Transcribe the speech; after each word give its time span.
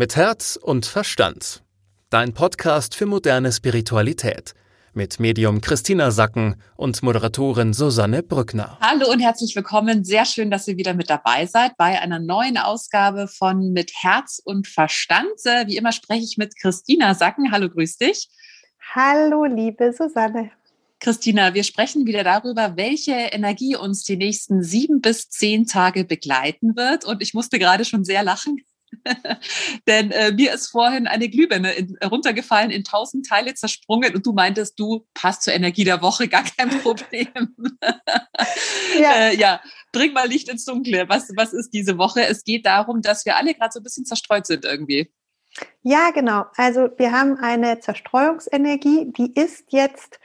Mit 0.00 0.16
Herz 0.16 0.56
und 0.56 0.86
Verstand. 0.86 1.62
Dein 2.08 2.32
Podcast 2.32 2.94
für 2.94 3.04
moderne 3.04 3.52
Spiritualität. 3.52 4.54
Mit 4.94 5.20
Medium 5.20 5.60
Christina 5.60 6.10
Sacken 6.10 6.56
und 6.76 7.02
Moderatorin 7.02 7.74
Susanne 7.74 8.22
Brückner. 8.22 8.78
Hallo 8.80 9.12
und 9.12 9.20
herzlich 9.20 9.54
willkommen. 9.54 10.02
Sehr 10.02 10.24
schön, 10.24 10.50
dass 10.50 10.66
ihr 10.66 10.78
wieder 10.78 10.94
mit 10.94 11.10
dabei 11.10 11.44
seid 11.44 11.76
bei 11.76 12.00
einer 12.00 12.18
neuen 12.18 12.56
Ausgabe 12.56 13.28
von 13.28 13.74
Mit 13.74 13.92
Herz 13.94 14.40
und 14.42 14.66
Verstand. 14.66 15.36
Wie 15.66 15.76
immer 15.76 15.92
spreche 15.92 16.24
ich 16.24 16.38
mit 16.38 16.56
Christina 16.56 17.12
Sacken. 17.12 17.52
Hallo, 17.52 17.68
grüß 17.68 17.98
dich. 17.98 18.30
Hallo, 18.94 19.44
liebe 19.44 19.92
Susanne. 19.92 20.50
Christina, 20.98 21.52
wir 21.52 21.62
sprechen 21.62 22.06
wieder 22.06 22.24
darüber, 22.24 22.78
welche 22.78 23.12
Energie 23.12 23.76
uns 23.76 24.04
die 24.04 24.16
nächsten 24.16 24.62
sieben 24.62 25.02
bis 25.02 25.28
zehn 25.28 25.66
Tage 25.66 26.06
begleiten 26.06 26.74
wird. 26.74 27.04
Und 27.04 27.20
ich 27.20 27.34
musste 27.34 27.58
gerade 27.58 27.84
schon 27.84 28.04
sehr 28.04 28.22
lachen, 28.22 28.64
Denn 29.86 30.10
äh, 30.10 30.32
mir 30.32 30.52
ist 30.52 30.68
vorhin 30.68 31.06
eine 31.06 31.28
Glühbirne 31.28 31.72
in, 31.72 31.96
runtergefallen, 32.04 32.70
in 32.70 32.84
tausend 32.84 33.26
Teile 33.26 33.54
zersprungen 33.54 34.14
und 34.14 34.26
du 34.26 34.32
meintest, 34.32 34.78
du 34.78 35.06
passt 35.14 35.42
zur 35.42 35.54
Energie 35.54 35.84
der 35.84 36.02
Woche, 36.02 36.28
gar 36.28 36.44
kein 36.44 36.70
Problem. 36.80 37.28
ja. 39.00 39.12
Äh, 39.12 39.36
ja, 39.36 39.60
bring 39.92 40.12
mal 40.12 40.28
Licht 40.28 40.48
ins 40.48 40.64
Dunkle. 40.64 41.08
Was, 41.08 41.30
was 41.36 41.52
ist 41.52 41.70
diese 41.70 41.98
Woche? 41.98 42.26
Es 42.26 42.44
geht 42.44 42.66
darum, 42.66 43.02
dass 43.02 43.24
wir 43.24 43.36
alle 43.36 43.54
gerade 43.54 43.72
so 43.72 43.80
ein 43.80 43.84
bisschen 43.84 44.04
zerstreut 44.04 44.46
sind 44.46 44.64
irgendwie. 44.64 45.10
Ja, 45.82 46.10
genau. 46.10 46.44
Also 46.56 46.90
wir 46.96 47.12
haben 47.12 47.36
eine 47.36 47.80
Zerstreuungsenergie, 47.80 49.12
die 49.16 49.32
ist 49.34 49.72
jetzt 49.72 50.20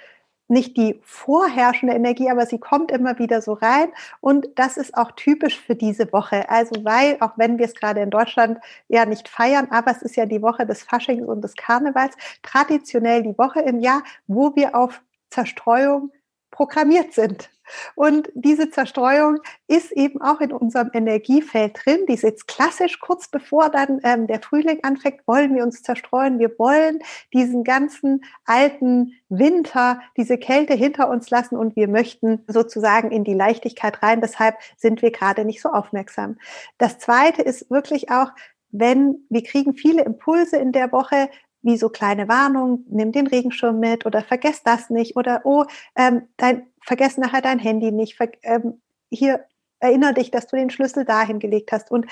nicht 0.47 0.77
die 0.77 0.99
vorherrschende 1.03 1.95
Energie, 1.95 2.29
aber 2.29 2.45
sie 2.45 2.59
kommt 2.59 2.91
immer 2.91 3.17
wieder 3.19 3.41
so 3.41 3.53
rein. 3.53 3.89
Und 4.21 4.47
das 4.55 4.77
ist 4.77 4.95
auch 4.95 5.11
typisch 5.11 5.59
für 5.59 5.75
diese 5.75 6.11
Woche. 6.13 6.49
Also, 6.49 6.83
weil, 6.83 7.17
auch 7.19 7.33
wenn 7.37 7.57
wir 7.57 7.65
es 7.65 7.75
gerade 7.75 8.01
in 8.01 8.09
Deutschland 8.09 8.59
ja 8.87 9.05
nicht 9.05 9.27
feiern, 9.27 9.67
aber 9.71 9.91
es 9.91 10.01
ist 10.01 10.15
ja 10.15 10.25
die 10.25 10.41
Woche 10.41 10.65
des 10.65 10.83
Faschings 10.83 11.27
und 11.27 11.41
des 11.41 11.55
Karnevals, 11.55 12.15
traditionell 12.43 13.23
die 13.23 13.37
Woche 13.37 13.61
im 13.61 13.79
Jahr, 13.79 14.03
wo 14.27 14.55
wir 14.55 14.75
auf 14.75 15.01
Zerstreuung 15.29 16.11
programmiert 16.55 17.13
sind. 17.13 17.49
Und 17.95 18.29
diese 18.33 18.69
Zerstreuung 18.69 19.39
ist 19.67 19.91
eben 19.91 20.21
auch 20.21 20.39
in 20.39 20.51
unserem 20.51 20.91
Energiefeld 20.93 21.79
drin. 21.83 22.05
Die 22.07 22.13
ist 22.13 22.23
jetzt 22.23 22.47
klassisch 22.47 22.99
kurz 22.99 23.27
bevor 23.27 23.69
dann 23.69 23.99
ähm, 24.03 24.27
der 24.27 24.41
Frühling 24.41 24.79
anfängt, 24.83 25.21
wollen 25.25 25.55
wir 25.55 25.63
uns 25.63 25.81
zerstreuen. 25.81 26.39
Wir 26.39 26.57
wollen 26.59 26.99
diesen 27.33 27.63
ganzen 27.63 28.23
alten 28.45 29.13
Winter, 29.29 29.99
diese 30.15 30.37
Kälte 30.37 30.73
hinter 30.73 31.09
uns 31.09 31.29
lassen 31.29 31.57
und 31.57 31.75
wir 31.75 31.87
möchten 31.87 32.43
sozusagen 32.47 33.11
in 33.11 33.23
die 33.23 33.33
Leichtigkeit 33.33 34.01
rein. 34.03 34.21
Deshalb 34.21 34.55
sind 34.77 35.01
wir 35.01 35.11
gerade 35.11 35.43
nicht 35.43 35.61
so 35.61 35.69
aufmerksam. 35.69 36.37
Das 36.77 36.99
zweite 36.99 37.41
ist 37.41 37.69
wirklich 37.71 38.11
auch, 38.11 38.29
wenn 38.71 39.25
wir 39.29 39.43
kriegen 39.43 39.73
viele 39.73 40.03
Impulse 40.03 40.57
in 40.57 40.71
der 40.71 40.91
Woche, 40.91 41.29
wie 41.65 41.77
so 41.77 41.89
kleine 41.89 42.27
Warnungen, 42.27 42.85
nimm 42.89 43.11
den 43.11 43.27
Regenschirm 43.27 43.79
mit 43.79 44.05
oder 44.05 44.21
vergess 44.21 44.61
das 44.63 44.89
nicht 44.89 45.17
oder 45.17 45.41
oh, 45.43 45.65
ähm, 45.95 46.27
dein, 46.37 46.67
vergess 46.81 47.17
nachher 47.17 47.41
dein 47.41 47.59
Handy 47.59 47.91
nicht, 47.91 48.15
ver, 48.15 48.29
ähm, 48.43 48.81
hier 49.09 49.45
erinnere 49.79 50.13
dich, 50.13 50.31
dass 50.31 50.47
du 50.47 50.55
den 50.55 50.69
Schlüssel 50.69 51.05
dahin 51.05 51.39
gelegt 51.39 51.71
hast. 51.71 51.91
Und 51.91 52.05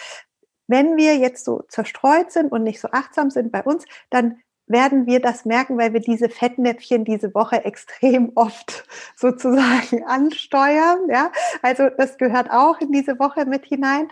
wenn 0.67 0.97
wir 0.97 1.17
jetzt 1.17 1.45
so 1.45 1.61
zerstreut 1.69 2.31
sind 2.31 2.51
und 2.51 2.63
nicht 2.63 2.79
so 2.79 2.89
achtsam 2.91 3.29
sind 3.29 3.51
bei 3.51 3.61
uns, 3.63 3.85
dann 4.09 4.39
werden 4.65 5.05
wir 5.05 5.19
das 5.19 5.45
merken, 5.45 5.77
weil 5.77 5.93
wir 5.93 5.99
diese 5.99 6.29
Fettnäpfchen 6.29 7.05
diese 7.05 7.35
Woche 7.35 7.57
extrem 7.65 8.31
oft 8.35 8.85
sozusagen 9.15 10.03
ansteuern. 10.05 11.09
Ja, 11.09 11.31
also 11.61 11.89
das 11.95 12.17
gehört 12.17 12.49
auch 12.49 12.79
in 12.79 12.91
diese 12.91 13.19
Woche 13.19 13.45
mit 13.45 13.65
hinein 13.65 14.09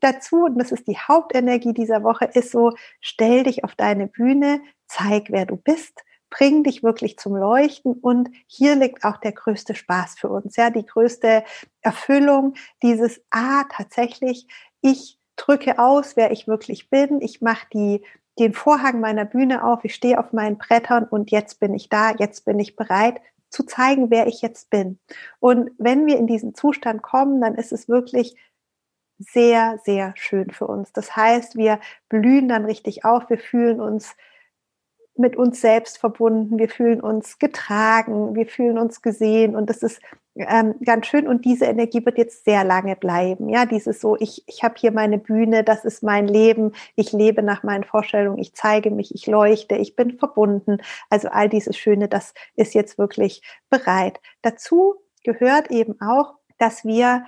dazu, 0.00 0.44
und 0.44 0.58
das 0.58 0.72
ist 0.72 0.86
die 0.86 0.98
Hauptenergie 0.98 1.72
dieser 1.72 2.02
Woche, 2.02 2.26
ist 2.26 2.50
so, 2.50 2.72
stell 3.00 3.44
dich 3.44 3.64
auf 3.64 3.74
deine 3.74 4.06
Bühne, 4.06 4.60
zeig, 4.86 5.26
wer 5.30 5.46
du 5.46 5.56
bist, 5.56 6.02
bring 6.30 6.62
dich 6.62 6.82
wirklich 6.82 7.18
zum 7.18 7.36
Leuchten 7.36 7.92
und 7.92 8.30
hier 8.46 8.76
liegt 8.76 9.04
auch 9.04 9.16
der 9.18 9.32
größte 9.32 9.74
Spaß 9.74 10.16
für 10.18 10.28
uns, 10.28 10.56
ja, 10.56 10.70
die 10.70 10.86
größte 10.86 11.44
Erfüllung 11.82 12.54
dieses, 12.82 13.20
ah, 13.30 13.64
tatsächlich, 13.70 14.46
ich 14.80 15.18
drücke 15.36 15.78
aus, 15.78 16.16
wer 16.16 16.30
ich 16.30 16.46
wirklich 16.46 16.90
bin, 16.90 17.20
ich 17.20 17.40
mache 17.40 17.66
die 17.72 18.02
den 18.38 18.54
Vorhang 18.54 19.00
meiner 19.00 19.24
Bühne 19.24 19.64
auf, 19.64 19.84
ich 19.84 19.94
stehe 19.94 20.18
auf 20.18 20.32
meinen 20.32 20.56
Brettern 20.56 21.04
und 21.04 21.30
jetzt 21.30 21.60
bin 21.60 21.74
ich 21.74 21.88
da, 21.88 22.14
jetzt 22.18 22.44
bin 22.44 22.58
ich 22.58 22.76
bereit 22.76 23.20
zu 23.50 23.64
zeigen, 23.64 24.10
wer 24.10 24.28
ich 24.28 24.42
jetzt 24.42 24.70
bin. 24.70 24.98
Und 25.40 25.70
wenn 25.76 26.06
wir 26.06 26.16
in 26.16 26.26
diesen 26.26 26.54
Zustand 26.54 27.02
kommen, 27.02 27.40
dann 27.40 27.56
ist 27.56 27.72
es 27.72 27.88
wirklich 27.88 28.36
sehr, 29.20 29.78
sehr 29.84 30.14
schön 30.16 30.50
für 30.50 30.66
uns. 30.66 30.92
Das 30.92 31.14
heißt, 31.14 31.56
wir 31.56 31.78
blühen 32.08 32.48
dann 32.48 32.64
richtig 32.64 33.04
auf, 33.04 33.28
wir 33.28 33.38
fühlen 33.38 33.80
uns 33.80 34.16
mit 35.16 35.36
uns 35.36 35.60
selbst 35.60 35.98
verbunden, 35.98 36.58
wir 36.58 36.68
fühlen 36.68 37.00
uns 37.00 37.38
getragen, 37.38 38.34
wir 38.34 38.46
fühlen 38.46 38.78
uns 38.78 39.02
gesehen 39.02 39.54
und 39.54 39.68
das 39.68 39.82
ist 39.82 40.00
ähm, 40.36 40.76
ganz 40.84 41.06
schön 41.06 41.28
und 41.28 41.44
diese 41.44 41.66
Energie 41.66 42.04
wird 42.04 42.16
jetzt 42.16 42.44
sehr 42.44 42.64
lange 42.64 42.96
bleiben. 42.96 43.48
Ja, 43.50 43.66
dieses 43.66 44.00
so, 44.00 44.16
ich, 44.16 44.42
ich 44.46 44.62
habe 44.62 44.76
hier 44.78 44.92
meine 44.92 45.18
Bühne, 45.18 45.62
das 45.64 45.84
ist 45.84 46.02
mein 46.02 46.26
Leben, 46.26 46.72
ich 46.96 47.12
lebe 47.12 47.42
nach 47.42 47.62
meinen 47.62 47.84
Vorstellungen, 47.84 48.38
ich 48.38 48.54
zeige 48.54 48.90
mich, 48.90 49.14
ich 49.14 49.26
leuchte, 49.26 49.74
ich 49.74 49.96
bin 49.96 50.18
verbunden. 50.18 50.78
Also 51.10 51.28
all 51.28 51.48
dieses 51.48 51.76
Schöne, 51.76 52.08
das 52.08 52.32
ist 52.56 52.74
jetzt 52.74 52.96
wirklich 52.96 53.42
bereit. 53.68 54.20
Dazu 54.40 54.94
gehört 55.24 55.70
eben 55.70 56.00
auch, 56.00 56.34
dass 56.58 56.84
wir 56.84 57.26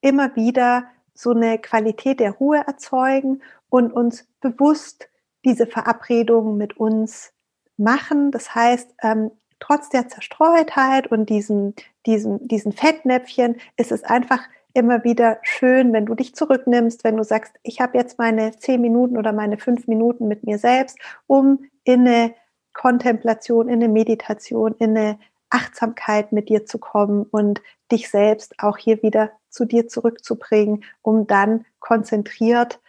immer 0.00 0.36
wieder 0.36 0.84
so 1.18 1.32
eine 1.32 1.58
Qualität 1.58 2.20
der 2.20 2.30
Ruhe 2.30 2.62
erzeugen 2.64 3.42
und 3.70 3.92
uns 3.92 4.28
bewusst 4.40 5.08
diese 5.44 5.66
Verabredungen 5.66 6.56
mit 6.56 6.76
uns 6.76 7.32
machen. 7.76 8.30
Das 8.30 8.54
heißt, 8.54 8.94
ähm, 9.02 9.32
trotz 9.58 9.88
der 9.88 10.06
Zerstreutheit 10.06 11.08
und 11.08 11.28
diesem, 11.28 11.74
diesem, 12.06 12.46
diesen 12.46 12.70
Fettnäpfchen 12.70 13.56
ist 13.76 13.90
es 13.90 14.04
einfach 14.04 14.42
immer 14.74 15.02
wieder 15.02 15.38
schön, 15.42 15.92
wenn 15.92 16.06
du 16.06 16.14
dich 16.14 16.36
zurücknimmst, 16.36 17.02
wenn 17.02 17.16
du 17.16 17.24
sagst, 17.24 17.52
ich 17.64 17.80
habe 17.80 17.98
jetzt 17.98 18.18
meine 18.18 18.56
zehn 18.56 18.80
Minuten 18.80 19.18
oder 19.18 19.32
meine 19.32 19.58
fünf 19.58 19.88
Minuten 19.88 20.28
mit 20.28 20.46
mir 20.46 20.58
selbst, 20.58 20.98
um 21.26 21.64
in 21.82 22.06
eine 22.06 22.34
Kontemplation, 22.74 23.68
in 23.68 23.82
eine 23.82 23.88
Meditation, 23.88 24.76
in 24.78 24.96
eine 24.96 25.18
Achtsamkeit 25.50 26.30
mit 26.30 26.48
dir 26.48 26.64
zu 26.64 26.78
kommen 26.78 27.26
und 27.28 27.60
dich 27.90 28.08
selbst 28.08 28.54
auch 28.58 28.76
hier 28.76 29.02
wieder 29.02 29.32
zu 29.50 29.64
dir 29.64 29.88
zurückzubringen, 29.88 30.84
um 31.02 31.26
dann 31.26 31.64
konzentriert 31.78 32.80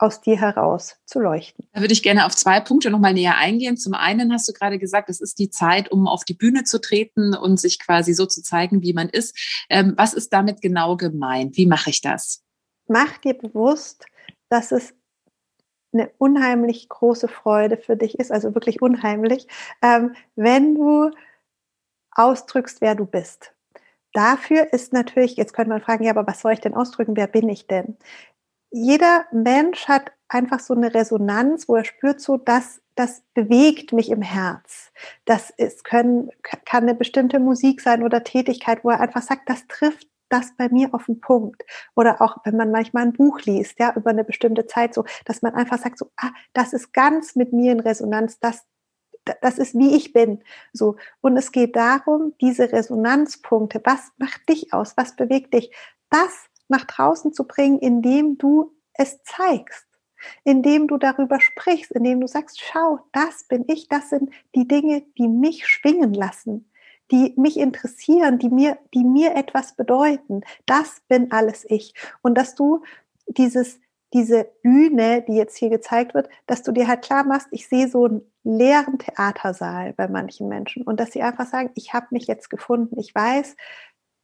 aus 0.00 0.22
dir 0.22 0.40
heraus 0.40 0.96
zu 1.04 1.20
leuchten. 1.20 1.68
Da 1.72 1.82
würde 1.82 1.92
ich 1.92 2.02
gerne 2.02 2.24
auf 2.24 2.34
zwei 2.34 2.58
Punkte 2.60 2.90
nochmal 2.90 3.12
näher 3.12 3.36
eingehen. 3.36 3.76
Zum 3.76 3.92
einen 3.92 4.32
hast 4.32 4.48
du 4.48 4.52
gerade 4.54 4.78
gesagt, 4.78 5.10
es 5.10 5.20
ist 5.20 5.38
die 5.38 5.50
Zeit, 5.50 5.92
um 5.92 6.08
auf 6.08 6.24
die 6.24 6.32
Bühne 6.32 6.64
zu 6.64 6.80
treten 6.80 7.34
und 7.34 7.60
sich 7.60 7.78
quasi 7.78 8.14
so 8.14 8.24
zu 8.24 8.42
zeigen, 8.42 8.82
wie 8.82 8.94
man 8.94 9.10
ist. 9.10 9.36
Ähm, 9.68 9.94
was 9.98 10.14
ist 10.14 10.32
damit 10.32 10.62
genau 10.62 10.96
gemeint? 10.96 11.56
Wie 11.58 11.66
mache 11.66 11.90
ich 11.90 12.00
das? 12.00 12.42
Mach 12.88 13.18
dir 13.18 13.34
bewusst, 13.34 14.06
dass 14.48 14.72
es 14.72 14.94
eine 15.92 16.10
unheimlich 16.18 16.88
große 16.88 17.28
Freude 17.28 17.76
für 17.76 17.96
dich 17.96 18.18
ist, 18.18 18.32
also 18.32 18.54
wirklich 18.54 18.80
unheimlich, 18.80 19.46
ähm, 19.82 20.14
wenn 20.34 20.74
du 20.74 21.10
ausdrückst, 22.12 22.80
wer 22.80 22.94
du 22.94 23.06
bist. 23.06 23.52
Dafür 24.12 24.72
ist 24.72 24.92
natürlich, 24.92 25.36
jetzt 25.36 25.52
könnte 25.52 25.70
man 25.70 25.80
fragen, 25.80 26.04
ja, 26.04 26.10
aber 26.10 26.26
was 26.26 26.40
soll 26.40 26.52
ich 26.52 26.60
denn 26.60 26.74
ausdrücken? 26.74 27.16
Wer 27.16 27.26
bin 27.26 27.48
ich 27.48 27.66
denn? 27.66 27.96
Jeder 28.70 29.26
Mensch 29.32 29.88
hat 29.88 30.12
einfach 30.28 30.60
so 30.60 30.74
eine 30.74 30.94
Resonanz, 30.94 31.68
wo 31.68 31.76
er 31.76 31.84
spürt 31.84 32.20
so, 32.20 32.36
dass 32.36 32.80
das 32.94 33.22
bewegt 33.34 33.92
mich 33.92 34.10
im 34.10 34.22
Herz. 34.22 34.92
Das 35.24 35.50
ist, 35.50 35.84
können, 35.84 36.30
kann 36.42 36.82
eine 36.82 36.94
bestimmte 36.94 37.40
Musik 37.40 37.80
sein 37.80 38.02
oder 38.02 38.24
Tätigkeit, 38.24 38.84
wo 38.84 38.90
er 38.90 39.00
einfach 39.00 39.22
sagt, 39.22 39.48
das 39.48 39.66
trifft 39.68 40.06
das 40.28 40.54
bei 40.56 40.68
mir 40.68 40.94
auf 40.94 41.06
den 41.06 41.20
Punkt. 41.20 41.64
Oder 41.96 42.22
auch, 42.22 42.38
wenn 42.44 42.56
man 42.56 42.70
manchmal 42.70 43.04
ein 43.04 43.12
Buch 43.12 43.40
liest, 43.42 43.78
ja, 43.78 43.92
über 43.94 44.10
eine 44.10 44.24
bestimmte 44.24 44.66
Zeit, 44.66 44.94
so, 44.94 45.04
dass 45.24 45.42
man 45.42 45.54
einfach 45.54 45.78
sagt, 45.78 45.98
so, 45.98 46.10
ah, 46.16 46.30
das 46.52 46.72
ist 46.72 46.92
ganz 46.92 47.36
mit 47.36 47.52
mir 47.52 47.72
in 47.72 47.80
Resonanz, 47.80 48.38
das, 48.38 48.64
das 49.24 49.58
ist 49.58 49.74
wie 49.74 49.94
ich 49.94 50.12
bin. 50.12 50.42
So. 50.72 50.96
Und 51.20 51.36
es 51.36 51.52
geht 51.52 51.76
darum, 51.76 52.34
diese 52.40 52.72
Resonanzpunkte, 52.72 53.80
was 53.84 54.12
macht 54.18 54.48
dich 54.48 54.72
aus? 54.72 54.96
Was 54.96 55.16
bewegt 55.16 55.54
dich? 55.54 55.74
Das 56.10 56.46
nach 56.68 56.84
draußen 56.84 57.32
zu 57.32 57.44
bringen, 57.44 57.78
indem 57.78 58.38
du 58.38 58.72
es 58.94 59.22
zeigst, 59.24 59.86
indem 60.44 60.88
du 60.88 60.98
darüber 60.98 61.40
sprichst, 61.40 61.90
indem 61.92 62.20
du 62.20 62.26
sagst, 62.26 62.60
schau, 62.60 63.00
das 63.12 63.44
bin 63.44 63.64
ich, 63.68 63.88
das 63.88 64.10
sind 64.10 64.30
die 64.54 64.68
Dinge, 64.68 65.02
die 65.18 65.28
mich 65.28 65.66
schwingen 65.66 66.14
lassen, 66.14 66.70
die 67.10 67.34
mich 67.36 67.58
interessieren, 67.58 68.38
die 68.38 68.50
mir, 68.50 68.78
die 68.94 69.04
mir 69.04 69.34
etwas 69.34 69.74
bedeuten. 69.74 70.42
Das 70.66 71.02
bin 71.08 71.32
alles 71.32 71.64
ich. 71.68 71.94
Und 72.22 72.36
dass 72.36 72.54
du 72.54 72.82
dieses 73.26 73.80
diese 74.12 74.50
Bühne, 74.62 75.22
die 75.22 75.34
jetzt 75.34 75.56
hier 75.56 75.70
gezeigt 75.70 76.14
wird, 76.14 76.28
dass 76.46 76.62
du 76.62 76.72
dir 76.72 76.88
halt 76.88 77.02
klar 77.02 77.24
machst, 77.24 77.48
ich 77.52 77.68
sehe 77.68 77.88
so 77.88 78.04
einen 78.04 78.29
leeren 78.42 78.98
Theatersaal 78.98 79.92
bei 79.92 80.08
manchen 80.08 80.48
Menschen 80.48 80.82
und 80.82 80.98
dass 80.98 81.12
sie 81.12 81.22
einfach 81.22 81.46
sagen, 81.46 81.70
ich 81.74 81.92
habe 81.92 82.06
mich 82.10 82.26
jetzt 82.26 82.48
gefunden, 82.48 82.98
ich 82.98 83.14
weiß, 83.14 83.56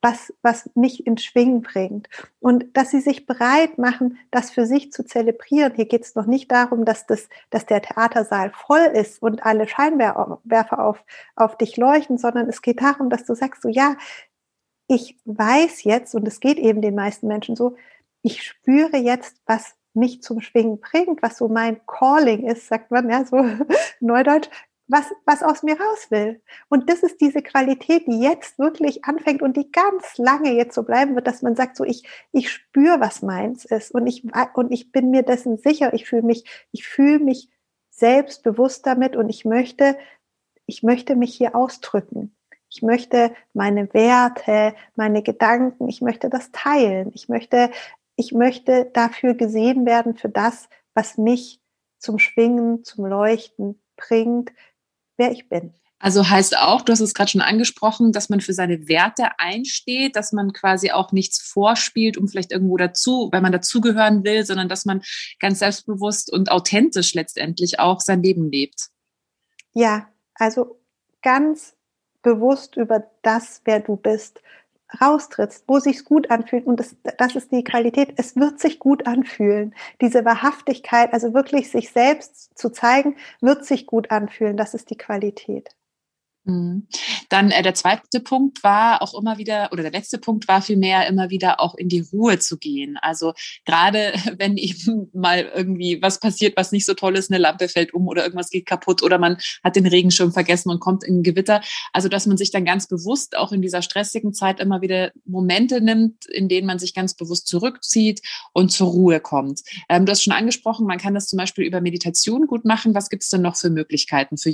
was, 0.02 0.32
was 0.42 0.70
mich 0.74 1.06
ins 1.06 1.24
Schwingen 1.24 1.62
bringt. 1.62 2.08
Und 2.38 2.76
dass 2.76 2.90
sie 2.90 3.00
sich 3.00 3.26
bereit 3.26 3.78
machen, 3.78 4.18
das 4.30 4.50
für 4.50 4.66
sich 4.66 4.92
zu 4.92 5.04
zelebrieren. 5.04 5.72
Hier 5.74 5.86
geht 5.86 6.02
es 6.02 6.14
noch 6.14 6.26
nicht 6.26 6.50
darum, 6.52 6.84
dass, 6.84 7.06
das, 7.06 7.28
dass 7.50 7.66
der 7.66 7.82
Theatersaal 7.82 8.50
voll 8.50 8.84
ist 8.94 9.20
und 9.20 9.44
alle 9.44 9.66
Scheinwerfer 9.66 10.84
auf, 10.84 11.04
auf 11.34 11.56
dich 11.58 11.76
leuchten, 11.76 12.18
sondern 12.18 12.48
es 12.48 12.62
geht 12.62 12.82
darum, 12.82 13.10
dass 13.10 13.24
du 13.24 13.34
sagst, 13.34 13.62
so 13.62 13.68
ja, 13.68 13.96
ich 14.88 15.18
weiß 15.24 15.82
jetzt, 15.84 16.14
und 16.14 16.28
es 16.28 16.38
geht 16.40 16.58
eben 16.58 16.80
den 16.80 16.94
meisten 16.94 17.26
Menschen 17.26 17.56
so, 17.56 17.74
ich 18.22 18.42
spüre 18.44 18.96
jetzt, 18.96 19.40
was 19.46 19.74
mich 19.96 20.22
zum 20.22 20.40
Schwingen 20.40 20.80
bringt, 20.80 21.22
was 21.22 21.38
so 21.38 21.48
mein 21.48 21.80
Calling 21.86 22.46
ist, 22.46 22.68
sagt 22.68 22.90
man 22.90 23.08
ja 23.10 23.24
so 23.24 23.44
neudeutsch, 24.00 24.48
was, 24.88 25.06
was 25.24 25.42
aus 25.42 25.62
mir 25.62 25.78
raus 25.80 26.10
will. 26.10 26.40
Und 26.68 26.88
das 26.88 27.02
ist 27.02 27.20
diese 27.20 27.42
Qualität, 27.42 28.06
die 28.06 28.20
jetzt 28.20 28.58
wirklich 28.58 29.04
anfängt 29.04 29.42
und 29.42 29.56
die 29.56 29.70
ganz 29.72 30.16
lange 30.16 30.52
jetzt 30.52 30.74
so 30.74 30.84
bleiben 30.84 31.14
wird, 31.14 31.26
dass 31.26 31.42
man 31.42 31.56
sagt, 31.56 31.76
so 31.76 31.84
ich, 31.84 32.04
ich 32.32 32.50
spüre, 32.50 33.00
was 33.00 33.22
meins 33.22 33.64
ist 33.64 33.90
und 33.92 34.06
ich, 34.06 34.24
und 34.54 34.72
ich 34.72 34.92
bin 34.92 35.10
mir 35.10 35.22
dessen 35.22 35.58
sicher. 35.58 35.92
Ich 35.94 36.06
fühle 36.06 36.22
mich, 36.22 36.44
ich 36.72 36.86
fühle 36.86 37.18
mich 37.18 37.50
selbstbewusst 37.90 38.86
damit 38.86 39.16
und 39.16 39.28
ich 39.28 39.44
möchte, 39.44 39.96
ich 40.66 40.82
möchte 40.82 41.16
mich 41.16 41.34
hier 41.34 41.56
ausdrücken. 41.56 42.36
Ich 42.68 42.82
möchte 42.82 43.32
meine 43.54 43.92
Werte, 43.94 44.74
meine 44.96 45.22
Gedanken, 45.22 45.88
ich 45.88 46.02
möchte 46.02 46.28
das 46.28 46.50
teilen. 46.52 47.10
Ich 47.14 47.28
möchte, 47.28 47.70
ich 48.16 48.32
möchte 48.32 48.90
dafür 48.92 49.34
gesehen 49.34 49.86
werden, 49.86 50.16
für 50.16 50.28
das, 50.28 50.68
was 50.94 51.18
mich 51.18 51.60
zum 51.98 52.18
Schwingen, 52.18 52.84
zum 52.84 53.06
Leuchten 53.06 53.80
bringt, 53.96 54.52
wer 55.16 55.32
ich 55.32 55.48
bin. 55.48 55.74
Also 55.98 56.28
heißt 56.28 56.58
auch, 56.58 56.82
du 56.82 56.92
hast 56.92 57.00
es 57.00 57.14
gerade 57.14 57.30
schon 57.30 57.40
angesprochen, 57.40 58.12
dass 58.12 58.28
man 58.28 58.42
für 58.42 58.52
seine 58.52 58.86
Werte 58.86 59.38
einsteht, 59.38 60.14
dass 60.14 60.32
man 60.32 60.52
quasi 60.52 60.90
auch 60.90 61.10
nichts 61.12 61.40
vorspielt, 61.40 62.18
um 62.18 62.28
vielleicht 62.28 62.52
irgendwo 62.52 62.76
dazu, 62.76 63.30
weil 63.32 63.40
man 63.40 63.52
dazugehören 63.52 64.22
will, 64.22 64.44
sondern 64.44 64.68
dass 64.68 64.84
man 64.84 65.02
ganz 65.40 65.60
selbstbewusst 65.60 66.30
und 66.30 66.50
authentisch 66.50 67.14
letztendlich 67.14 67.80
auch 67.80 68.00
sein 68.00 68.22
Leben 68.22 68.50
lebt. 68.50 68.88
Ja, 69.72 70.08
also 70.34 70.78
ganz 71.22 71.74
bewusst 72.20 72.76
über 72.76 73.10
das, 73.22 73.62
wer 73.64 73.80
du 73.80 73.96
bist, 73.96 74.42
raustrittst, 75.00 75.64
wo 75.66 75.78
sich's 75.78 76.04
gut 76.04 76.30
anfühlt 76.30 76.66
und 76.66 76.78
das, 76.78 76.96
das 77.18 77.34
ist 77.34 77.52
die 77.52 77.64
Qualität. 77.64 78.14
Es 78.16 78.36
wird 78.36 78.60
sich 78.60 78.78
gut 78.78 79.06
anfühlen. 79.06 79.74
Diese 80.00 80.24
Wahrhaftigkeit, 80.24 81.12
also 81.12 81.34
wirklich 81.34 81.70
sich 81.70 81.90
selbst 81.90 82.56
zu 82.56 82.70
zeigen, 82.70 83.16
wird 83.40 83.64
sich 83.64 83.86
gut 83.86 84.10
anfühlen. 84.10 84.56
Das 84.56 84.74
ist 84.74 84.90
die 84.90 84.98
Qualität. 84.98 85.74
Mhm. 86.46 86.86
Dann 87.28 87.50
äh, 87.50 87.62
der 87.62 87.74
zweite 87.74 88.20
Punkt 88.20 88.62
war 88.62 89.02
auch 89.02 89.18
immer 89.18 89.36
wieder, 89.36 89.70
oder 89.72 89.82
der 89.82 89.90
letzte 89.90 90.18
Punkt 90.18 90.46
war 90.46 90.62
vielmehr 90.62 91.06
immer 91.08 91.28
wieder 91.28 91.60
auch 91.60 91.74
in 91.74 91.88
die 91.88 92.06
Ruhe 92.12 92.38
zu 92.38 92.56
gehen. 92.56 92.96
Also 93.02 93.34
gerade 93.64 94.12
wenn 94.38 94.56
eben 94.56 95.10
mal 95.12 95.50
irgendwie 95.54 96.00
was 96.00 96.20
passiert, 96.20 96.56
was 96.56 96.70
nicht 96.70 96.86
so 96.86 96.94
toll 96.94 97.16
ist, 97.16 97.30
eine 97.30 97.38
Lampe 97.38 97.68
fällt 97.68 97.92
um 97.92 98.06
oder 98.06 98.22
irgendwas 98.22 98.50
geht 98.50 98.64
kaputt 98.64 99.02
oder 99.02 99.18
man 99.18 99.38
hat 99.64 99.74
den 99.74 99.86
Regenschirm 99.86 100.32
vergessen 100.32 100.70
und 100.70 100.78
kommt 100.78 101.02
in 101.02 101.18
ein 101.18 101.22
Gewitter. 101.24 101.62
Also 101.92 102.08
dass 102.08 102.26
man 102.26 102.36
sich 102.36 102.52
dann 102.52 102.64
ganz 102.64 102.86
bewusst 102.86 103.36
auch 103.36 103.50
in 103.50 103.60
dieser 103.60 103.82
stressigen 103.82 104.32
Zeit 104.32 104.60
immer 104.60 104.80
wieder 104.82 105.10
Momente 105.24 105.80
nimmt, 105.80 106.26
in 106.26 106.48
denen 106.48 106.66
man 106.68 106.78
sich 106.78 106.94
ganz 106.94 107.14
bewusst 107.14 107.48
zurückzieht 107.48 108.20
und 108.52 108.70
zur 108.70 108.88
Ruhe 108.88 109.18
kommt. 109.18 109.62
Ähm, 109.88 110.06
du 110.06 110.12
hast 110.12 110.22
schon 110.22 110.32
angesprochen, 110.32 110.86
man 110.86 110.98
kann 110.98 111.14
das 111.14 111.26
zum 111.26 111.38
Beispiel 111.38 111.64
über 111.64 111.80
Meditation 111.80 112.46
gut 112.46 112.64
machen. 112.64 112.94
Was 112.94 113.08
gibt 113.08 113.24
es 113.24 113.30
denn 113.30 113.42
noch 113.42 113.56
für 113.56 113.70
Möglichkeiten 113.70 114.36
für 114.36 114.50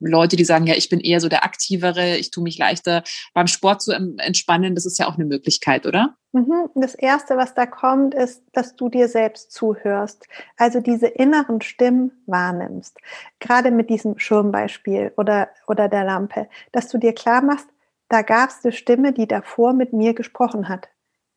Leute, 0.00 0.36
die 0.36 0.44
sagen, 0.44 0.66
ja, 0.66 0.74
ich 0.74 0.88
bin 0.88 1.00
eher 1.00 1.20
so 1.20 1.28
der 1.28 1.44
Aktivere, 1.44 2.16
ich 2.16 2.30
tue 2.30 2.42
mich 2.42 2.58
leichter 2.58 3.02
beim 3.34 3.46
Sport 3.46 3.82
zu 3.82 3.92
entspannen, 3.92 4.74
das 4.74 4.86
ist 4.86 4.98
ja 4.98 5.06
auch 5.06 5.16
eine 5.16 5.26
Möglichkeit, 5.26 5.86
oder? 5.86 6.16
Mhm. 6.32 6.70
Das 6.74 6.94
Erste, 6.94 7.36
was 7.36 7.54
da 7.54 7.66
kommt, 7.66 8.14
ist, 8.14 8.42
dass 8.52 8.76
du 8.76 8.88
dir 8.88 9.08
selbst 9.08 9.52
zuhörst, 9.52 10.26
also 10.56 10.80
diese 10.80 11.06
inneren 11.06 11.60
Stimmen 11.60 12.12
wahrnimmst. 12.26 12.98
Gerade 13.40 13.70
mit 13.70 13.90
diesem 13.90 14.18
Schirmbeispiel 14.18 15.12
oder, 15.16 15.50
oder 15.66 15.88
der 15.88 16.04
Lampe, 16.04 16.48
dass 16.72 16.88
du 16.88 16.98
dir 16.98 17.12
klar 17.12 17.42
machst, 17.42 17.68
da 18.08 18.22
gab 18.22 18.50
es 18.50 18.64
eine 18.64 18.72
Stimme, 18.72 19.12
die 19.12 19.28
davor 19.28 19.72
mit 19.72 19.92
mir 19.92 20.14
gesprochen 20.14 20.68
hat. 20.68 20.88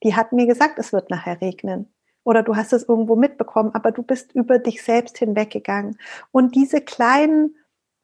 Die 0.03 0.15
hat 0.15 0.31
mir 0.31 0.47
gesagt, 0.47 0.79
es 0.79 0.91
wird 0.91 1.09
nachher 1.09 1.39
regnen. 1.39 1.93
Oder 2.23 2.41
du 2.41 2.55
hast 2.55 2.73
es 2.73 2.87
irgendwo 2.87 3.15
mitbekommen, 3.15 3.71
aber 3.73 3.91
du 3.91 4.01
bist 4.01 4.33
über 4.33 4.57
dich 4.57 4.81
selbst 4.81 5.17
hinweggegangen. 5.17 5.97
Und 6.31 6.55
diese 6.55 6.81
kleinen 6.81 7.55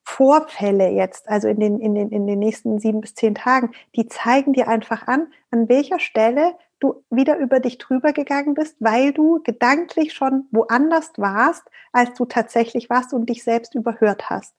Vorfälle 0.10 0.90
jetzt, 0.90 1.30
also 1.30 1.48
in 1.48 1.60
den, 1.60 1.80
in, 1.80 1.94
den, 1.94 2.10
in 2.10 2.26
den 2.26 2.40
nächsten 2.40 2.80
sieben 2.80 3.00
bis 3.00 3.14
zehn 3.14 3.36
Tagen, 3.36 3.72
die 3.96 4.08
zeigen 4.08 4.54
dir 4.54 4.68
einfach 4.68 5.08
an, 5.08 5.32
an 5.52 5.70
welcher 5.70 6.00
Stelle 6.00 6.56
du 6.80 7.04
wieder 7.12 7.38
über 7.38 7.60
dich 7.60 7.78
drüber 7.78 8.12
gegangen 8.12 8.56
bist, 8.56 8.76
weil 8.80 9.14
du 9.14 9.40
gedanklich 9.44 10.14
schon 10.14 10.48
woanders 10.52 11.12
warst, 11.18 11.64
als 11.94 12.16
du 12.16 12.26
tatsächlich 12.26 12.90
warst 12.90 13.14
und 13.14 13.30
dich 13.30 13.44
selbst 13.44 13.76
überhört 13.76 14.32
hast. 14.32 14.56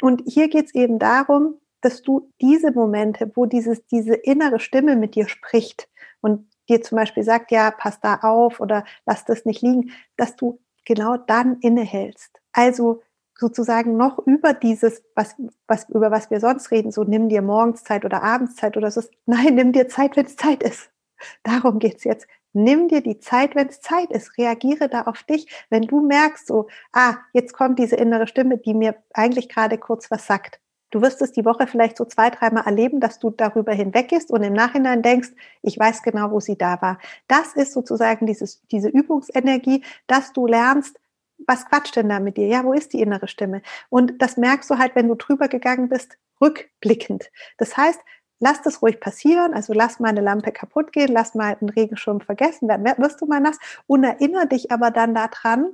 Und 0.00 0.22
hier 0.26 0.48
geht 0.48 0.66
es 0.66 0.74
eben 0.74 0.98
darum, 0.98 1.60
dass 1.82 2.00
du 2.00 2.30
diese 2.40 2.72
Momente, 2.72 3.30
wo 3.34 3.44
dieses, 3.44 3.84
diese 3.86 4.14
innere 4.14 4.58
Stimme 4.58 4.96
mit 4.96 5.14
dir 5.16 5.28
spricht 5.28 5.88
und 6.22 6.48
dir 6.68 6.80
zum 6.80 6.96
Beispiel 6.96 7.24
sagt, 7.24 7.50
ja, 7.50 7.70
pass 7.70 8.00
da 8.00 8.20
auf 8.22 8.58
oder 8.58 8.84
lass 9.04 9.26
das 9.26 9.44
nicht 9.44 9.60
liegen, 9.60 9.92
dass 10.16 10.34
du 10.34 10.60
genau 10.86 11.18
dann 11.18 11.58
innehältst. 11.60 12.40
Also 12.52 13.02
sozusagen 13.36 13.96
noch 13.96 14.18
über 14.26 14.54
dieses, 14.54 15.02
was, 15.14 15.34
was, 15.66 15.88
über 15.88 16.10
was 16.10 16.30
wir 16.30 16.40
sonst 16.40 16.70
reden, 16.70 16.90
so 16.92 17.04
nimm 17.04 17.28
dir 17.28 17.42
Morgenszeit 17.42 18.04
oder 18.04 18.22
Abendszeit 18.22 18.76
oder 18.76 18.90
so. 18.90 19.02
Nein, 19.26 19.54
nimm 19.54 19.72
dir 19.72 19.88
Zeit, 19.88 20.16
wenn 20.16 20.26
es 20.26 20.36
Zeit 20.36 20.62
ist. 20.62 20.90
Darum 21.42 21.78
geht's 21.78 22.04
jetzt. 22.04 22.26
Nimm 22.52 22.86
dir 22.88 23.00
die 23.00 23.18
Zeit, 23.18 23.56
wenn 23.56 23.68
es 23.68 23.80
Zeit 23.80 24.12
ist. 24.12 24.38
Reagiere 24.38 24.88
da 24.88 25.02
auf 25.02 25.24
dich, 25.24 25.48
wenn 25.70 25.82
du 25.82 26.00
merkst, 26.00 26.46
so, 26.46 26.68
ah, 26.92 27.16
jetzt 27.32 27.52
kommt 27.52 27.78
diese 27.78 27.96
innere 27.96 28.28
Stimme, 28.28 28.58
die 28.58 28.74
mir 28.74 28.94
eigentlich 29.12 29.48
gerade 29.48 29.78
kurz 29.78 30.10
was 30.10 30.26
sagt. 30.26 30.60
Du 30.90 31.02
wirst 31.02 31.20
es 31.22 31.32
die 31.32 31.44
Woche 31.44 31.66
vielleicht 31.66 31.96
so 31.96 32.04
zwei, 32.04 32.30
dreimal 32.30 32.66
erleben, 32.66 33.00
dass 33.00 33.18
du 33.18 33.30
darüber 33.30 33.72
hinweggehst 33.72 34.30
und 34.30 34.44
im 34.44 34.52
Nachhinein 34.52 35.02
denkst, 35.02 35.30
ich 35.60 35.76
weiß 35.76 36.04
genau, 36.04 36.30
wo 36.30 36.38
sie 36.38 36.56
da 36.56 36.80
war. 36.80 36.98
Das 37.26 37.54
ist 37.54 37.72
sozusagen 37.72 38.26
dieses, 38.26 38.62
diese 38.68 38.90
Übungsenergie, 38.90 39.82
dass 40.06 40.32
du 40.32 40.46
lernst, 40.46 41.00
was 41.46 41.66
quatscht 41.66 41.96
denn 41.96 42.08
da 42.08 42.20
mit 42.20 42.36
dir? 42.36 42.46
Ja, 42.46 42.64
wo 42.64 42.72
ist 42.72 42.92
die 42.92 43.00
innere 43.00 43.28
Stimme? 43.28 43.62
Und 43.90 44.20
das 44.20 44.36
merkst 44.36 44.70
du 44.70 44.78
halt, 44.78 44.94
wenn 44.94 45.08
du 45.08 45.14
drüber 45.14 45.48
gegangen 45.48 45.88
bist, 45.88 46.18
rückblickend. 46.40 47.30
Das 47.58 47.76
heißt, 47.76 48.00
lass 48.40 48.62
das 48.62 48.82
ruhig 48.82 49.00
passieren, 49.00 49.54
also 49.54 49.72
lass 49.72 50.00
mal 50.00 50.08
eine 50.08 50.20
Lampe 50.20 50.52
kaputt 50.52 50.92
gehen, 50.92 51.08
lass 51.12 51.34
mal 51.34 51.56
einen 51.60 51.70
Regenschirm 51.70 52.20
vergessen 52.20 52.68
werden, 52.68 52.84
wirst 52.98 53.20
du 53.20 53.26
mal 53.26 53.40
nass 53.40 53.58
und 53.86 54.04
erinnere 54.04 54.46
dich 54.46 54.70
aber 54.70 54.90
dann 54.90 55.14
daran, 55.14 55.72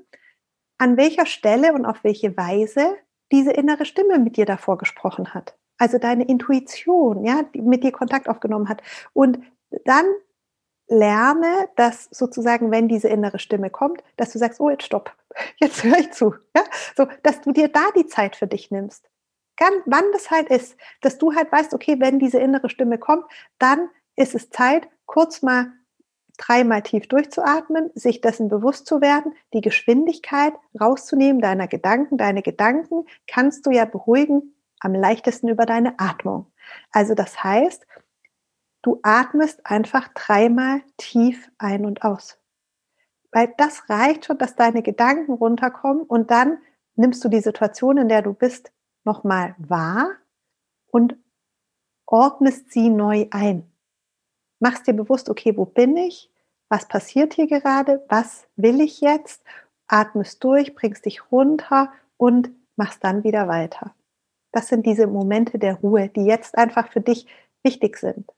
an 0.78 0.96
welcher 0.96 1.26
Stelle 1.26 1.72
und 1.74 1.84
auf 1.84 2.04
welche 2.04 2.36
Weise 2.36 2.96
diese 3.32 3.52
innere 3.52 3.84
Stimme 3.84 4.18
mit 4.18 4.36
dir 4.36 4.46
davor 4.46 4.78
gesprochen 4.78 5.34
hat. 5.34 5.56
Also 5.78 5.98
deine 5.98 6.24
Intuition, 6.24 7.24
ja, 7.24 7.42
die 7.54 7.62
mit 7.62 7.84
dir 7.84 7.92
Kontakt 7.92 8.28
aufgenommen 8.28 8.68
hat. 8.68 8.82
Und 9.12 9.40
dann 9.84 10.04
lerne, 10.88 11.68
dass 11.76 12.08
sozusagen, 12.10 12.70
wenn 12.70 12.88
diese 12.88 13.08
innere 13.08 13.38
Stimme 13.38 13.70
kommt, 13.70 14.02
dass 14.16 14.32
du 14.32 14.38
sagst, 14.38 14.60
oh, 14.60 14.70
jetzt 14.70 14.84
stopp, 14.84 15.14
jetzt 15.56 15.84
höre 15.84 15.98
ich 15.98 16.12
zu. 16.12 16.34
Ja? 16.56 16.64
So, 16.96 17.06
dass 17.22 17.40
du 17.40 17.52
dir 17.52 17.68
da 17.68 17.90
die 17.96 18.06
Zeit 18.06 18.36
für 18.36 18.46
dich 18.46 18.70
nimmst. 18.70 19.08
Ganz, 19.56 19.82
wann 19.86 20.04
das 20.12 20.30
halt 20.30 20.48
ist, 20.48 20.76
dass 21.02 21.18
du 21.18 21.34
halt 21.34 21.52
weißt, 21.52 21.74
okay, 21.74 21.96
wenn 21.98 22.18
diese 22.18 22.38
innere 22.38 22.70
Stimme 22.70 22.98
kommt, 22.98 23.24
dann 23.58 23.90
ist 24.16 24.34
es 24.34 24.50
Zeit, 24.50 24.88
kurz 25.06 25.42
mal 25.42 25.72
dreimal 26.38 26.82
tief 26.82 27.06
durchzuatmen, 27.06 27.90
sich 27.94 28.22
dessen 28.22 28.48
bewusst 28.48 28.86
zu 28.86 29.02
werden, 29.02 29.34
die 29.52 29.60
Geschwindigkeit 29.60 30.54
rauszunehmen 30.80 31.42
deiner 31.42 31.68
Gedanken. 31.68 32.16
Deine 32.16 32.42
Gedanken 32.42 33.04
kannst 33.26 33.66
du 33.66 33.70
ja 33.70 33.84
beruhigen 33.84 34.54
am 34.78 34.94
leichtesten 34.94 35.48
über 35.48 35.66
deine 35.66 35.98
Atmung. 35.98 36.50
Also 36.92 37.14
das 37.14 37.44
heißt, 37.44 37.86
Du 38.82 38.98
atmest 39.02 39.66
einfach 39.66 40.08
dreimal 40.14 40.80
tief 40.96 41.50
ein 41.58 41.84
und 41.84 42.02
aus. 42.02 42.38
Weil 43.32 43.52
das 43.56 43.88
reicht 43.88 44.26
schon, 44.26 44.38
dass 44.38 44.56
deine 44.56 44.82
Gedanken 44.82 45.32
runterkommen 45.32 46.02
und 46.02 46.30
dann 46.30 46.58
nimmst 46.96 47.24
du 47.24 47.28
die 47.28 47.40
Situation, 47.40 47.96
in 47.96 48.08
der 48.08 48.22
du 48.22 48.32
bist, 48.32 48.72
nochmal 49.04 49.54
wahr 49.58 50.10
und 50.88 51.16
ordnest 52.06 52.72
sie 52.72 52.90
neu 52.90 53.26
ein. 53.30 53.70
Machst 54.58 54.86
dir 54.86 54.94
bewusst, 54.94 55.30
okay, 55.30 55.56
wo 55.56 55.64
bin 55.64 55.96
ich? 55.96 56.30
Was 56.68 56.86
passiert 56.86 57.34
hier 57.34 57.46
gerade? 57.46 58.04
Was 58.08 58.46
will 58.56 58.80
ich 58.80 59.00
jetzt? 59.00 59.42
Atmest 59.86 60.44
durch, 60.44 60.74
bringst 60.74 61.06
dich 61.06 61.32
runter 61.32 61.92
und 62.16 62.50
machst 62.76 63.02
dann 63.02 63.24
wieder 63.24 63.48
weiter. 63.48 63.94
Das 64.52 64.68
sind 64.68 64.86
diese 64.86 65.06
Momente 65.06 65.58
der 65.58 65.76
Ruhe, 65.76 66.08
die 66.08 66.24
jetzt 66.24 66.56
einfach 66.58 66.88
für 66.92 67.00
dich 67.00 67.26
wichtig 67.62 67.96
sind. 67.96 68.30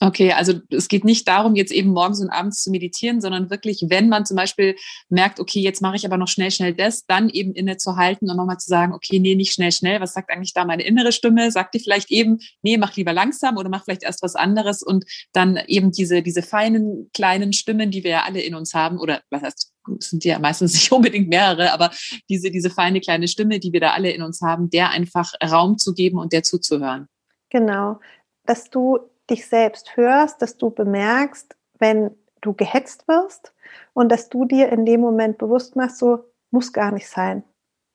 Okay, 0.00 0.32
also 0.32 0.54
es 0.70 0.88
geht 0.88 1.04
nicht 1.04 1.28
darum, 1.28 1.54
jetzt 1.54 1.72
eben 1.72 1.90
morgens 1.90 2.20
und 2.20 2.30
abends 2.30 2.62
zu 2.62 2.70
meditieren, 2.70 3.20
sondern 3.20 3.48
wirklich, 3.48 3.86
wenn 3.88 4.08
man 4.08 4.26
zum 4.26 4.36
Beispiel 4.36 4.74
merkt, 5.08 5.38
okay, 5.38 5.60
jetzt 5.60 5.82
mache 5.82 5.96
ich 5.96 6.04
aber 6.04 6.16
noch 6.16 6.28
schnell, 6.28 6.50
schnell 6.50 6.74
das, 6.74 7.06
dann 7.06 7.28
eben 7.28 7.52
innezuhalten 7.52 8.28
und 8.28 8.36
nochmal 8.36 8.58
zu 8.58 8.68
sagen, 8.68 8.92
okay, 8.92 9.20
nee, 9.20 9.34
nicht 9.36 9.52
schnell, 9.52 9.70
schnell, 9.70 10.00
was 10.00 10.12
sagt 10.12 10.30
eigentlich 10.30 10.52
da 10.52 10.64
meine 10.64 10.82
innere 10.82 11.12
Stimme? 11.12 11.50
Sagt 11.50 11.74
die 11.74 11.80
vielleicht 11.80 12.10
eben, 12.10 12.38
nee, 12.62 12.76
mach 12.76 12.96
lieber 12.96 13.12
langsam 13.12 13.56
oder 13.56 13.68
mach 13.68 13.84
vielleicht 13.84 14.02
erst 14.02 14.22
was 14.22 14.34
anderes 14.34 14.82
und 14.82 15.04
dann 15.32 15.58
eben 15.68 15.92
diese, 15.92 16.22
diese 16.22 16.42
feinen, 16.42 17.10
kleinen 17.14 17.52
Stimmen, 17.52 17.90
die 17.90 18.02
wir 18.02 18.10
ja 18.10 18.22
alle 18.24 18.40
in 18.40 18.54
uns 18.54 18.74
haben, 18.74 18.98
oder 18.98 19.22
was 19.30 19.42
heißt, 19.42 19.72
sind 20.00 20.24
ja 20.24 20.38
meistens 20.40 20.72
nicht 20.74 20.90
unbedingt 20.90 21.28
mehrere, 21.28 21.72
aber 21.72 21.90
diese, 22.28 22.50
diese 22.50 22.70
feine 22.70 23.00
kleine 23.00 23.28
Stimme, 23.28 23.60
die 23.60 23.72
wir 23.72 23.80
da 23.80 23.92
alle 23.92 24.10
in 24.10 24.22
uns 24.22 24.40
haben, 24.40 24.70
der 24.70 24.90
einfach 24.90 25.32
Raum 25.42 25.78
zu 25.78 25.94
geben 25.94 26.18
und 26.18 26.32
der 26.32 26.42
zuzuhören. 26.42 27.06
Genau, 27.50 28.00
dass 28.44 28.68
du 28.70 28.98
dich 29.30 29.46
selbst 29.46 29.96
hörst, 29.96 30.42
dass 30.42 30.56
du 30.56 30.70
bemerkst, 30.70 31.56
wenn 31.78 32.10
du 32.40 32.52
gehetzt 32.52 33.08
wirst 33.08 33.52
und 33.92 34.10
dass 34.10 34.28
du 34.28 34.44
dir 34.44 34.68
in 34.70 34.84
dem 34.84 35.00
Moment 35.00 35.38
bewusst 35.38 35.76
machst, 35.76 35.98
so 35.98 36.24
muss 36.50 36.72
gar 36.72 36.92
nicht 36.92 37.08
sein, 37.08 37.42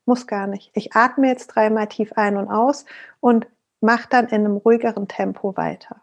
muss 0.05 0.27
gar 0.27 0.47
nicht. 0.47 0.71
Ich 0.73 0.93
atme 0.95 1.27
jetzt 1.27 1.47
dreimal 1.47 1.87
tief 1.87 2.13
ein 2.13 2.37
und 2.37 2.49
aus 2.49 2.85
und 3.19 3.47
mach 3.81 4.05
dann 4.05 4.27
in 4.27 4.45
einem 4.45 4.57
ruhigeren 4.57 5.07
Tempo 5.07 5.55
weiter. 5.55 6.01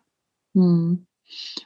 Hm. 0.54 1.06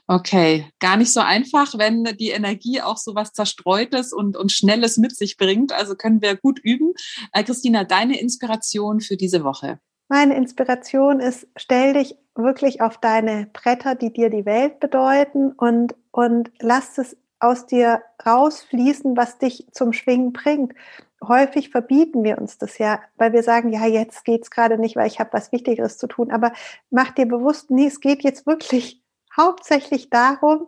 Okay, 0.07 0.67
gar 0.79 0.97
nicht 0.97 1.13
so 1.13 1.21
einfach, 1.21 1.77
wenn 1.77 2.05
die 2.19 2.31
Energie 2.31 2.81
auch 2.81 2.97
so 2.97 3.15
was 3.15 3.35
Zerstreutes 3.35 4.13
und, 4.13 4.37
und 4.37 4.53
Schnelles 4.53 4.97
mit 4.97 5.15
sich 5.15 5.37
bringt. 5.37 5.73
Also 5.73 5.97
können 5.97 6.23
wir 6.23 6.37
gut 6.37 6.59
üben. 6.59 6.95
Äh, 7.33 7.45
Christina, 7.45 7.85
deine 7.85 8.19
Inspiration 8.19 9.01
für 9.01 9.19
diese 9.19 9.45
Woche? 9.45 9.79
Meine 10.11 10.35
Inspiration 10.35 11.21
ist, 11.21 11.47
stell 11.55 11.93
dich 11.93 12.17
wirklich 12.35 12.81
auf 12.81 12.99
deine 12.99 13.49
Bretter, 13.53 13.95
die 13.95 14.13
dir 14.13 14.29
die 14.29 14.45
Welt 14.45 14.81
bedeuten 14.81 15.53
und, 15.53 15.95
und 16.11 16.51
lass 16.59 16.99
es 16.99 17.17
aus 17.39 17.67
dir 17.67 18.03
rausfließen, 18.27 19.17
was 19.17 19.39
dich 19.39 19.69
zum 19.71 19.93
Schwingen 19.93 20.33
bringt. 20.33 20.75
Häufig 21.23 21.71
verbieten 21.71 22.25
wir 22.25 22.39
uns 22.39 22.59
das 22.59 22.79
ja, 22.79 22.99
weil 23.19 23.33
wir 23.33 23.45
sagen, 23.45 23.73
ja, 23.73 23.87
jetzt 23.87 24.25
geht's 24.25 24.51
gerade 24.51 24.79
nicht, 24.79 24.97
weil 24.97 25.07
ich 25.07 25.21
habe 25.21 25.33
was 25.33 25.53
Wichtigeres 25.53 25.97
zu 25.97 26.09
tun. 26.09 26.33
Aber 26.33 26.55
mach 26.91 27.13
dir 27.13 27.27
bewusst, 27.27 27.71
nee, 27.71 27.87
es 27.87 28.01
geht 28.01 28.25
jetzt 28.25 28.49
wirklich 28.49 29.01
hauptsächlich 29.37 30.11
darum, 30.11 30.67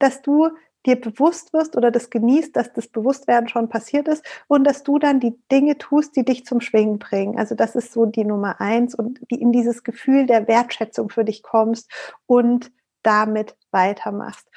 dass 0.00 0.22
du 0.22 0.50
dir 0.86 1.00
bewusst 1.00 1.52
wirst 1.52 1.76
oder 1.76 1.90
das 1.90 2.10
genießt, 2.10 2.56
dass 2.56 2.72
das 2.72 2.88
Bewusstwerden 2.88 3.48
schon 3.48 3.68
passiert 3.68 4.08
ist 4.08 4.24
und 4.48 4.64
dass 4.64 4.82
du 4.82 4.98
dann 4.98 5.20
die 5.20 5.38
Dinge 5.50 5.78
tust, 5.78 6.16
die 6.16 6.24
dich 6.24 6.44
zum 6.44 6.60
Schwingen 6.60 6.98
bringen. 6.98 7.38
Also 7.38 7.54
das 7.54 7.74
ist 7.74 7.92
so 7.92 8.06
die 8.06 8.24
Nummer 8.24 8.60
eins 8.60 8.94
und 8.94 9.20
die 9.30 9.40
in 9.40 9.52
dieses 9.52 9.84
Gefühl 9.84 10.26
der 10.26 10.48
Wertschätzung 10.48 11.08
für 11.08 11.24
dich 11.24 11.42
kommst 11.42 11.90
und 12.26 12.72
damit 13.02 13.56
weitermachst. 13.70 14.48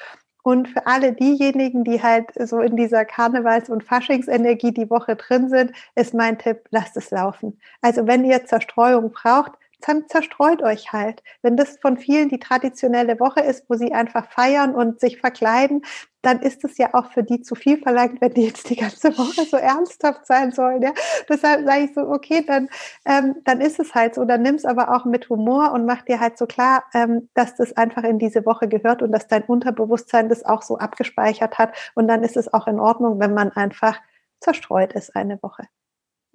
Und 0.43 0.67
für 0.69 0.85
alle 0.85 1.13
diejenigen, 1.13 1.83
die 1.83 2.03
halt 2.03 2.27
so 2.35 2.59
in 2.59 2.75
dieser 2.75 3.03
Karnevals- 3.03 3.67
und 3.67 3.83
Faschingsenergie 3.83 4.71
die 4.71 4.91
Woche 4.91 5.15
drin 5.15 5.49
sind, 5.49 5.71
ist 5.95 6.13
mein 6.13 6.37
Tipp, 6.37 6.65
lasst 6.69 6.95
es 6.97 7.09
laufen. 7.09 7.59
Also 7.81 8.05
wenn 8.05 8.23
ihr 8.23 8.45
Zerstreuung 8.45 9.11
braucht, 9.11 9.53
dann 9.87 10.07
zerstreut 10.07 10.61
euch 10.61 10.93
halt. 10.93 11.23
Wenn 11.41 11.57
das 11.57 11.77
von 11.79 11.97
vielen 11.97 12.29
die 12.29 12.39
traditionelle 12.39 13.19
Woche 13.19 13.41
ist, 13.41 13.65
wo 13.69 13.75
sie 13.75 13.93
einfach 13.93 14.29
feiern 14.31 14.75
und 14.75 14.99
sich 14.99 15.19
verkleiden, 15.19 15.83
dann 16.21 16.41
ist 16.41 16.63
es 16.63 16.77
ja 16.77 16.93
auch 16.93 17.11
für 17.11 17.23
die 17.23 17.41
zu 17.41 17.53
viel 17.53 17.77
verlangt, 17.77 18.19
wenn 18.19 18.33
die 18.33 18.45
jetzt 18.45 18.69
die 18.69 18.75
ganze 18.75 19.15
Woche 19.17 19.45
so 19.45 19.57
ernsthaft 19.57 20.25
sein 20.25 20.51
sollen. 20.51 20.81
Ja? 20.81 20.91
Deshalb 21.29 21.65
sage 21.65 21.83
ich 21.83 21.93
so, 21.93 22.01
okay, 22.01 22.43
dann, 22.45 22.67
ähm, 23.05 23.35
dann 23.45 23.61
ist 23.61 23.79
es 23.79 23.93
halt 23.93 24.15
so. 24.15 24.25
Dann 24.25 24.41
nimm 24.41 24.55
es 24.55 24.65
aber 24.65 24.95
auch 24.95 25.05
mit 25.05 25.29
Humor 25.29 25.71
und 25.71 25.85
mach 25.85 26.01
dir 26.01 26.19
halt 26.19 26.37
so 26.37 26.47
klar, 26.47 26.83
ähm, 26.93 27.29
dass 27.35 27.55
das 27.55 27.77
einfach 27.77 28.03
in 28.03 28.17
diese 28.17 28.45
Woche 28.45 28.67
gehört 28.67 29.03
und 29.03 29.11
dass 29.11 29.27
dein 29.27 29.43
Unterbewusstsein 29.43 30.29
das 30.29 30.43
auch 30.43 30.63
so 30.63 30.79
abgespeichert 30.79 31.59
hat. 31.59 31.75
Und 31.93 32.07
dann 32.07 32.23
ist 32.23 32.37
es 32.37 32.51
auch 32.51 32.67
in 32.67 32.79
Ordnung, 32.79 33.19
wenn 33.19 33.33
man 33.33 33.51
einfach 33.51 33.99
zerstreut 34.39 34.93
ist 34.93 35.15
eine 35.15 35.41
Woche. 35.43 35.67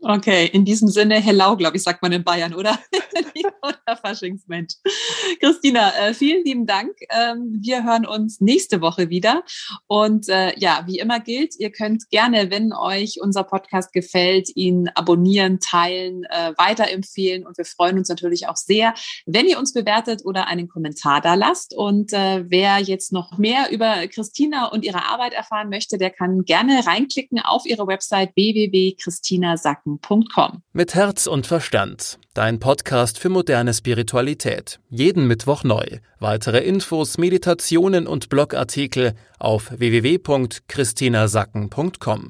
Okay, 0.03 0.47
in 0.47 0.65
diesem 0.65 0.89
Sinne, 0.89 1.17
hello, 1.21 1.57
glaube 1.57 1.77
ich, 1.77 1.83
sagt 1.83 2.01
man 2.03 2.13
in 2.13 2.25
Bayern, 2.25 2.55
oder? 2.55 2.79
oder 3.87 3.97
Faschingsmensch. 3.97 4.75
Christina, 5.41 5.93
äh, 5.97 6.15
vielen 6.15 6.45
lieben 6.45 6.67
Dank. 6.67 6.93
Ähm, 7.11 7.59
wir 7.61 7.85
hören 7.85 8.07
uns 8.07 8.41
nächste 8.41 8.81
Woche 8.81 9.11
wieder. 9.11 9.43
Und 9.87 10.29
äh, 10.29 10.59
ja, 10.59 10.85
wie 10.87 10.99
immer 10.99 11.21
gilt, 11.21 11.55
ihr 11.59 11.71
könnt 11.71 12.09
gerne, 12.11 12.51
wenn 12.51 12.73
euch 12.73 13.19
unser 13.21 13.45
Podcast 13.45 13.93
gefällt, 13.93 14.49
ihn 14.55 14.89
abonnieren, 14.95 15.61
teilen, 15.61 16.25
äh, 16.25 16.53
weiterempfehlen. 16.57 17.47
Und 17.47 17.59
wir 17.59 17.65
freuen 17.65 17.99
uns 17.99 18.09
natürlich 18.09 18.49
auch 18.49 18.57
sehr, 18.57 18.95
wenn 19.27 19.47
ihr 19.47 19.59
uns 19.59 19.73
bewertet 19.73 20.23
oder 20.25 20.47
einen 20.47 20.69
Kommentar 20.69 21.21
da 21.21 21.35
lasst. 21.35 21.75
Und 21.75 22.13
wer 22.13 22.79
jetzt 22.79 23.13
noch 23.13 23.39
mehr 23.39 23.71
über 23.71 24.07
Christina 24.09 24.67
und 24.67 24.85
ihre 24.85 25.05
Arbeit 25.05 25.33
erfahren 25.33 25.69
möchte, 25.69 25.99
der 25.99 26.11
kann 26.11 26.45
gerne 26.45 26.87
reinklicken 26.87 27.41
auf 27.41 27.67
ihre 27.67 27.87
Website 27.87 28.35
www.christinasacken 28.35 29.91
gedanken.com. 30.01 30.63
Mit 30.73 30.95
Herz 30.95 31.27
und 31.27 31.47
Verstand. 31.47 32.19
Dein 32.33 32.61
Podcast 32.61 33.19
für 33.19 33.29
moderne 33.29 33.75
Spiritualität. 33.75 34.79
Jeden 34.89 35.27
Mittwoch 35.27 35.65
neu. 35.65 35.99
Weitere 36.21 36.61
Infos, 36.61 37.19
Meditationen 37.19 38.07
und 38.07 38.29
Blogartikel 38.29 39.15
auf 39.41 39.73
www.christinasacken.com. 39.77 42.29